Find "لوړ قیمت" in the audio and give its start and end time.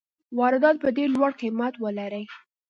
1.15-1.73